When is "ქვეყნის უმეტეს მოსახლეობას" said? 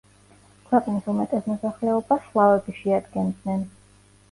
0.71-2.25